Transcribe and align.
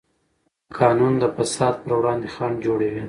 قانون 0.79 1.13
د 1.21 1.23
فساد 1.35 1.73
پر 1.83 1.91
وړاندې 1.99 2.27
خنډ 2.33 2.55
جوړوي. 2.65 2.99